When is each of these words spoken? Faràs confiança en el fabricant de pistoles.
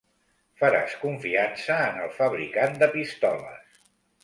Faràs 0.61 0.95
confiança 1.01 1.77
en 1.91 2.01
el 2.07 2.11
fabricant 2.17 2.75
de 2.85 2.91
pistoles. 2.99 3.81